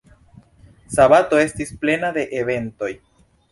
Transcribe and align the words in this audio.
Sabato 0.95 1.43
estis 1.43 1.75
plena 1.85 2.11
de 2.19 2.25
eventoj. 2.43 2.93